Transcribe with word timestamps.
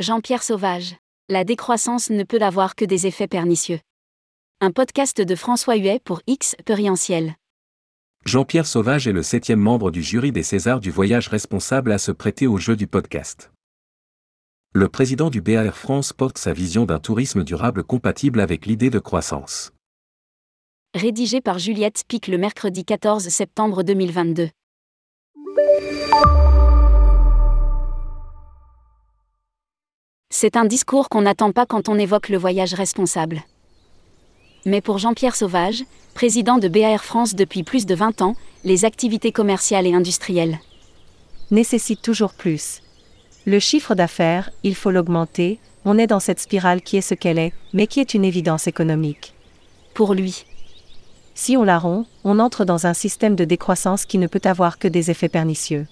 Jean-Pierre 0.00 0.42
Sauvage. 0.42 0.96
La 1.28 1.44
décroissance 1.44 2.08
ne 2.08 2.22
peut 2.22 2.40
avoir 2.40 2.74
que 2.74 2.86
des 2.86 3.06
effets 3.06 3.28
pernicieux. 3.28 3.80
Un 4.62 4.70
podcast 4.70 5.20
de 5.20 5.34
François 5.34 5.76
Huet 5.76 6.00
pour 6.02 6.22
X 6.26 6.56
Perientiel. 6.64 7.34
Jean-Pierre 8.24 8.66
Sauvage 8.66 9.06
est 9.06 9.12
le 9.12 9.22
septième 9.22 9.60
membre 9.60 9.90
du 9.90 10.02
jury 10.02 10.32
des 10.32 10.42
Césars 10.42 10.80
du 10.80 10.90
voyage 10.90 11.28
responsable 11.28 11.92
à 11.92 11.98
se 11.98 12.12
prêter 12.12 12.46
au 12.46 12.56
jeu 12.56 12.76
du 12.76 12.86
podcast. 12.86 13.52
Le 14.72 14.88
président 14.88 15.28
du 15.28 15.42
BAR 15.42 15.76
France 15.76 16.14
porte 16.14 16.38
sa 16.38 16.54
vision 16.54 16.86
d'un 16.86 16.98
tourisme 16.98 17.44
durable 17.44 17.84
compatible 17.84 18.40
avec 18.40 18.64
l'idée 18.64 18.88
de 18.88 19.00
croissance. 19.00 19.74
Rédigé 20.94 21.42
par 21.42 21.58
Juliette 21.58 22.04
Pic 22.08 22.26
le 22.26 22.38
mercredi 22.38 22.86
14 22.86 23.28
septembre 23.28 23.82
2022. 23.82 24.48
C'est 30.32 30.56
un 30.56 30.64
discours 30.64 31.08
qu'on 31.08 31.22
n'attend 31.22 31.50
pas 31.50 31.66
quand 31.66 31.88
on 31.88 31.98
évoque 31.98 32.28
le 32.28 32.38
voyage 32.38 32.72
responsable. 32.72 33.42
Mais 34.64 34.80
pour 34.80 34.98
Jean-Pierre 34.98 35.34
Sauvage, 35.34 35.84
président 36.14 36.58
de 36.58 36.68
BAR 36.68 37.02
France 37.02 37.34
depuis 37.34 37.64
plus 37.64 37.84
de 37.84 37.96
20 37.96 38.22
ans, 38.22 38.36
les 38.62 38.84
activités 38.84 39.32
commerciales 39.32 39.88
et 39.88 39.92
industrielles 39.92 40.60
nécessitent 41.50 42.02
toujours 42.02 42.32
plus. 42.32 42.80
Le 43.44 43.58
chiffre 43.58 43.96
d'affaires, 43.96 44.50
il 44.62 44.76
faut 44.76 44.92
l'augmenter, 44.92 45.58
on 45.84 45.98
est 45.98 46.06
dans 46.06 46.20
cette 46.20 46.38
spirale 46.38 46.80
qui 46.80 46.96
est 46.96 47.00
ce 47.00 47.14
qu'elle 47.14 47.40
est, 47.40 47.52
mais 47.72 47.88
qui 47.88 47.98
est 47.98 48.14
une 48.14 48.24
évidence 48.24 48.68
économique. 48.68 49.34
Pour 49.94 50.14
lui. 50.14 50.44
Si 51.34 51.56
on 51.56 51.64
la 51.64 51.78
rompt, 51.78 52.06
on 52.22 52.38
entre 52.38 52.64
dans 52.64 52.86
un 52.86 52.94
système 52.94 53.34
de 53.34 53.44
décroissance 53.44 54.04
qui 54.04 54.18
ne 54.18 54.28
peut 54.28 54.42
avoir 54.44 54.78
que 54.78 54.86
des 54.86 55.10
effets 55.10 55.28
pernicieux. 55.28 55.88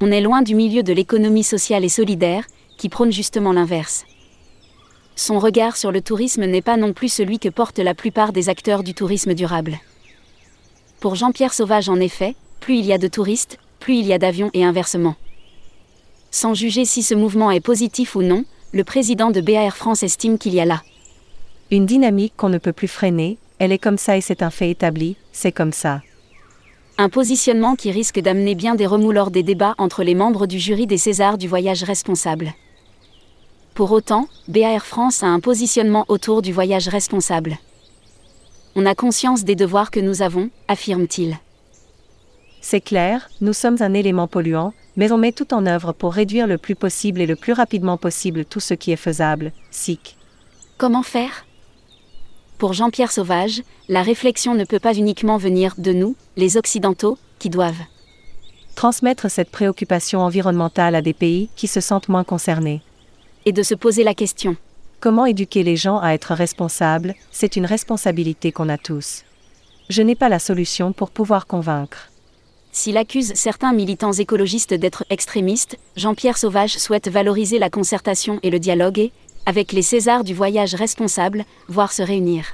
On 0.00 0.10
est 0.10 0.22
loin 0.22 0.40
du 0.40 0.54
milieu 0.54 0.82
de 0.82 0.94
l'économie 0.94 1.44
sociale 1.44 1.84
et 1.84 1.90
solidaire, 1.90 2.46
qui 2.82 2.88
prône 2.88 3.12
justement 3.12 3.52
l'inverse. 3.52 4.06
Son 5.14 5.38
regard 5.38 5.76
sur 5.76 5.92
le 5.92 6.00
tourisme 6.00 6.46
n'est 6.46 6.62
pas 6.62 6.76
non 6.76 6.92
plus 6.92 7.12
celui 7.12 7.38
que 7.38 7.48
portent 7.48 7.78
la 7.78 7.94
plupart 7.94 8.32
des 8.32 8.48
acteurs 8.48 8.82
du 8.82 8.92
tourisme 8.92 9.34
durable. 9.34 9.78
Pour 10.98 11.14
Jean-Pierre 11.14 11.54
Sauvage 11.54 11.88
en 11.88 12.00
effet, 12.00 12.34
plus 12.58 12.78
il 12.78 12.84
y 12.84 12.92
a 12.92 12.98
de 12.98 13.06
touristes, 13.06 13.60
plus 13.78 13.98
il 13.98 14.06
y 14.06 14.12
a 14.12 14.18
d'avions 14.18 14.50
et 14.52 14.64
inversement. 14.64 15.14
Sans 16.32 16.54
juger 16.54 16.84
si 16.84 17.04
ce 17.04 17.14
mouvement 17.14 17.52
est 17.52 17.60
positif 17.60 18.16
ou 18.16 18.22
non, 18.22 18.44
le 18.72 18.82
président 18.82 19.30
de 19.30 19.40
BAR 19.40 19.76
France 19.76 20.02
estime 20.02 20.36
qu'il 20.36 20.54
y 20.54 20.58
a 20.60 20.64
là 20.64 20.82
une 21.70 21.86
dynamique 21.86 22.34
qu'on 22.36 22.48
ne 22.48 22.58
peut 22.58 22.72
plus 22.72 22.88
freiner, 22.88 23.38
elle 23.60 23.70
est 23.70 23.78
comme 23.78 23.96
ça 23.96 24.16
et 24.16 24.20
c'est 24.20 24.42
un 24.42 24.50
fait 24.50 24.70
établi, 24.70 25.16
c'est 25.30 25.52
comme 25.52 25.72
ça. 25.72 26.02
Un 26.98 27.08
positionnement 27.08 27.76
qui 27.76 27.92
risque 27.92 28.18
d'amener 28.18 28.56
bien 28.56 28.74
des 28.74 28.86
remous 28.86 29.12
lors 29.12 29.30
des 29.30 29.44
débats 29.44 29.76
entre 29.78 30.02
les 30.02 30.16
membres 30.16 30.46
du 30.48 30.58
jury 30.58 30.88
des 30.88 30.98
Césars 30.98 31.38
du 31.38 31.46
voyage 31.46 31.84
responsable. 31.84 32.52
Pour 33.74 33.90
autant, 33.92 34.28
BAR 34.48 34.84
France 34.84 35.22
a 35.22 35.28
un 35.28 35.40
positionnement 35.40 36.04
autour 36.08 36.42
du 36.42 36.52
voyage 36.52 36.88
responsable. 36.88 37.56
On 38.76 38.84
a 38.84 38.94
conscience 38.94 39.44
des 39.44 39.56
devoirs 39.56 39.90
que 39.90 40.00
nous 40.00 40.20
avons, 40.20 40.50
affirme-t-il. 40.68 41.38
C'est 42.60 42.82
clair, 42.82 43.30
nous 43.40 43.54
sommes 43.54 43.78
un 43.80 43.94
élément 43.94 44.28
polluant, 44.28 44.74
mais 44.96 45.10
on 45.10 45.16
met 45.16 45.32
tout 45.32 45.54
en 45.54 45.64
œuvre 45.64 45.92
pour 45.92 46.12
réduire 46.12 46.46
le 46.46 46.58
plus 46.58 46.74
possible 46.74 47.22
et 47.22 47.26
le 47.26 47.34
plus 47.34 47.54
rapidement 47.54 47.96
possible 47.96 48.44
tout 48.44 48.60
ce 48.60 48.74
qui 48.74 48.92
est 48.92 48.96
faisable, 48.96 49.52
SIC. 49.70 50.18
Comment 50.76 51.02
faire? 51.02 51.46
Pour 52.58 52.74
Jean-Pierre 52.74 53.10
Sauvage, 53.10 53.62
la 53.88 54.02
réflexion 54.02 54.54
ne 54.54 54.64
peut 54.64 54.78
pas 54.80 54.94
uniquement 54.94 55.38
venir 55.38 55.74
de 55.78 55.92
nous, 55.92 56.14
les 56.36 56.58
Occidentaux, 56.58 57.16
qui 57.38 57.48
doivent 57.48 57.82
transmettre 58.74 59.30
cette 59.30 59.50
préoccupation 59.50 60.20
environnementale 60.20 60.94
à 60.94 61.02
des 61.02 61.12
pays 61.12 61.50
qui 61.56 61.68
se 61.68 61.80
sentent 61.80 62.08
moins 62.08 62.24
concernés 62.24 62.82
et 63.46 63.52
de 63.52 63.62
se 63.62 63.74
poser 63.74 64.04
la 64.04 64.14
question. 64.14 64.56
Comment 65.00 65.26
éduquer 65.26 65.62
les 65.62 65.76
gens 65.76 65.98
à 65.98 66.10
être 66.10 66.32
responsables, 66.32 67.14
c'est 67.32 67.56
une 67.56 67.66
responsabilité 67.66 68.52
qu'on 68.52 68.68
a 68.68 68.78
tous. 68.78 69.24
Je 69.88 70.00
n'ai 70.00 70.14
pas 70.14 70.28
la 70.28 70.38
solution 70.38 70.92
pour 70.92 71.10
pouvoir 71.10 71.46
convaincre. 71.46 72.08
S'il 72.70 72.96
accuse 72.96 73.34
certains 73.34 73.72
militants 73.72 74.12
écologistes 74.12 74.74
d'être 74.74 75.04
extrémistes, 75.10 75.76
Jean-Pierre 75.96 76.38
Sauvage 76.38 76.78
souhaite 76.78 77.08
valoriser 77.08 77.58
la 77.58 77.68
concertation 77.68 78.38
et 78.42 78.50
le 78.50 78.58
dialogue 78.58 78.98
et, 78.98 79.12
avec 79.44 79.72
les 79.72 79.82
Césars 79.82 80.24
du 80.24 80.34
voyage 80.34 80.74
responsable, 80.74 81.44
voir 81.68 81.92
se 81.92 82.02
réunir. 82.02 82.46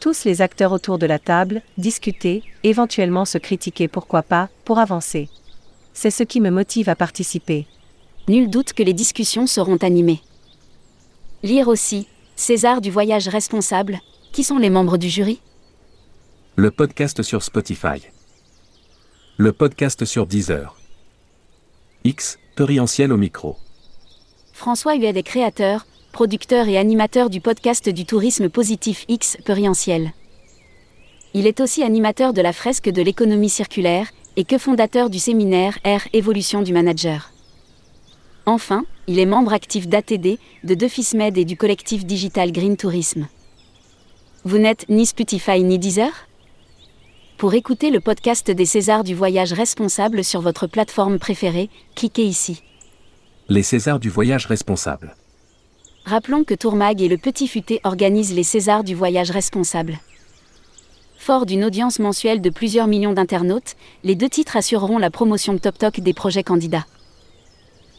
Tous 0.00 0.24
les 0.24 0.42
acteurs 0.42 0.72
autour 0.72 0.98
de 0.98 1.06
la 1.06 1.18
table, 1.18 1.60
discuter, 1.76 2.44
éventuellement 2.62 3.24
se 3.24 3.36
critiquer 3.36 3.88
pourquoi 3.88 4.22
pas, 4.22 4.48
pour 4.64 4.78
avancer. 4.78 5.28
C'est 5.92 6.12
ce 6.12 6.22
qui 6.22 6.40
me 6.40 6.50
motive 6.50 6.88
à 6.88 6.94
participer 6.94 7.66
nul 8.28 8.50
doute 8.50 8.72
que 8.72 8.82
les 8.82 8.92
discussions 8.92 9.46
seront 9.46 9.78
animées. 9.78 10.20
Lire 11.42 11.68
aussi 11.68 12.06
César 12.36 12.80
du 12.80 12.90
voyage 12.90 13.28
responsable. 13.28 14.00
Qui 14.32 14.44
sont 14.44 14.58
les 14.58 14.70
membres 14.70 14.96
du 14.96 15.08
jury? 15.08 15.40
Le 16.54 16.70
podcast 16.70 17.22
sur 17.22 17.42
Spotify. 17.42 18.00
Le 19.36 19.52
podcast 19.52 20.04
sur 20.04 20.26
Deezer. 20.26 20.76
X, 22.04 22.38
Perientiel 22.54 23.12
au 23.12 23.16
micro. 23.16 23.56
François 24.52 24.94
Huet 24.94 25.16
est 25.16 25.22
créateur, 25.22 25.86
producteur 26.12 26.68
et 26.68 26.78
animateur 26.78 27.30
du 27.30 27.40
podcast 27.40 27.88
du 27.88 28.04
tourisme 28.04 28.48
positif 28.48 29.04
X 29.08 29.36
Perientiel. 29.44 30.12
Il 31.34 31.46
est 31.46 31.60
aussi 31.60 31.82
animateur 31.82 32.32
de 32.32 32.40
la 32.40 32.52
fresque 32.52 32.88
de 32.88 33.02
l'économie 33.02 33.50
circulaire 33.50 34.10
et 34.36 34.44
que 34.44 34.58
fondateur 34.58 35.10
du 35.10 35.18
séminaire 35.18 35.78
R 35.84 36.06
Évolution 36.12 36.62
du 36.62 36.72
manager. 36.72 37.32
Enfin, 38.48 38.86
il 39.08 39.18
est 39.18 39.26
membre 39.26 39.52
actif 39.52 39.88
d'ATD, 39.88 40.38
de 40.64 40.74
Defismed 40.74 41.36
et 41.36 41.44
du 41.44 41.58
collectif 41.58 42.06
digital 42.06 42.50
Green 42.50 42.78
Tourisme. 42.78 43.28
Vous 44.42 44.56
n'êtes 44.56 44.88
ni 44.88 45.04
Spotify 45.04 45.62
ni 45.62 45.78
Deezer? 45.78 46.10
Pour 47.36 47.52
écouter 47.52 47.90
le 47.90 48.00
podcast 48.00 48.50
des 48.50 48.64
Césars 48.64 49.04
du 49.04 49.14
voyage 49.14 49.52
responsable 49.52 50.24
sur 50.24 50.40
votre 50.40 50.66
plateforme 50.66 51.18
préférée, 51.18 51.68
cliquez 51.94 52.24
ici. 52.24 52.62
Les 53.50 53.62
Césars 53.62 54.00
du 54.00 54.08
voyage 54.08 54.46
responsable. 54.46 55.14
Rappelons 56.06 56.44
que 56.44 56.54
Tourmag 56.54 57.02
et 57.02 57.08
le 57.08 57.18
Petit 57.18 57.48
Futé 57.48 57.82
organisent 57.84 58.34
les 58.34 58.44
Césars 58.44 58.82
du 58.82 58.94
voyage 58.94 59.30
responsable. 59.30 59.98
Fort 61.18 61.44
d'une 61.44 61.66
audience 61.66 61.98
mensuelle 61.98 62.40
de 62.40 62.48
plusieurs 62.48 62.86
millions 62.86 63.12
d'internautes, 63.12 63.76
les 64.04 64.14
deux 64.14 64.30
titres 64.30 64.56
assureront 64.56 64.96
la 64.96 65.10
promotion 65.10 65.58
top-toc 65.58 66.00
des 66.00 66.14
projets 66.14 66.44
candidats. 66.44 66.86